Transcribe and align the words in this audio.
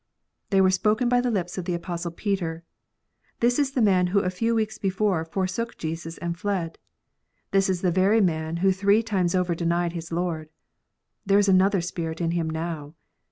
They 0.49 0.61
were 0.61 0.71
spoken 0.71 1.09
by 1.09 1.21
the 1.21 1.29
lips 1.29 1.59
of 1.59 1.65
the 1.65 1.75
Apostle 1.75 2.09
Peter. 2.09 2.63
This 3.39 3.59
is 3.59 3.73
the 3.73 3.83
man 3.83 4.07
who 4.07 4.21
a 4.21 4.31
few 4.31 4.55
weeks 4.55 4.79
before 4.79 5.23
forsook 5.23 5.77
Jesus 5.77 6.17
and 6.17 6.35
fled: 6.35 6.79
this 7.51 7.69
is 7.69 7.81
the 7.83 7.91
very 7.91 8.19
man 8.19 8.57
who 8.65 8.71
three 8.71 9.03
times 9.03 9.35
over 9.35 9.53
denied 9.53 9.93
his 9.93 10.11
Lord. 10.11 10.49
There 11.23 11.37
is 11.37 11.47
another 11.47 11.81
spirit 11.81 12.19
in 12.19 12.31
him 12.31 12.49
now 12.49 12.95